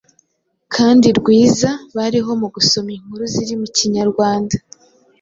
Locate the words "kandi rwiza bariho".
0.73-2.31